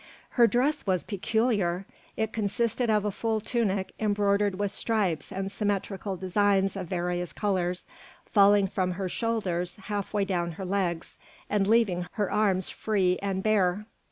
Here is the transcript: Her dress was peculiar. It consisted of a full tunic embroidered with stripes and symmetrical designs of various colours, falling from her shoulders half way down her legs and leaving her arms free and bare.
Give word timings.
Her 0.29 0.47
dress 0.47 0.87
was 0.87 1.03
peculiar. 1.03 1.85
It 2.17 2.33
consisted 2.33 2.89
of 2.89 3.05
a 3.05 3.11
full 3.11 3.39
tunic 3.39 3.91
embroidered 3.99 4.55
with 4.55 4.71
stripes 4.71 5.31
and 5.31 5.51
symmetrical 5.51 6.17
designs 6.17 6.75
of 6.75 6.87
various 6.87 7.31
colours, 7.31 7.85
falling 8.25 8.65
from 8.65 8.93
her 8.93 9.07
shoulders 9.07 9.75
half 9.75 10.11
way 10.11 10.25
down 10.25 10.53
her 10.53 10.65
legs 10.65 11.19
and 11.51 11.67
leaving 11.67 12.07
her 12.13 12.31
arms 12.31 12.71
free 12.71 13.19
and 13.21 13.43
bare. 13.43 13.85